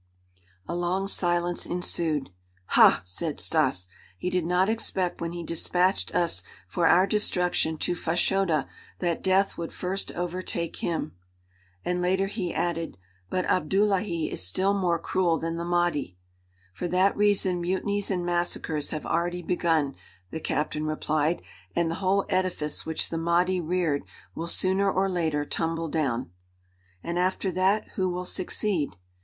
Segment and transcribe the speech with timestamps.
[0.67, 2.31] A long silence ensued.
[2.73, 3.87] "Ha!" said Stas.
[4.17, 8.67] "He did not expect when he despatched us for our destruction to Fashoda
[8.97, 11.11] that death would first overtake him."
[11.85, 12.97] And later he added:
[13.29, 16.17] "But Abdullahi is still more cruel than the Mahdi."
[16.73, 19.93] "For that reason mutinies and massacres have already begun,"
[20.31, 21.43] the captain replied,
[21.75, 24.01] "and the whole edifice which the Mahdi reared
[24.33, 26.31] will sooner or later tumble down."
[27.03, 28.95] "And after that who will succeed?"